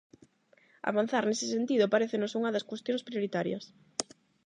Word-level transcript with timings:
Avanzar 0.91 1.23
nese 1.25 1.45
sentido 1.55 1.91
parécenos 1.93 2.35
unha 2.39 2.53
das 2.55 2.67
cuestións 2.69 3.05
prioritarias. 3.07 3.63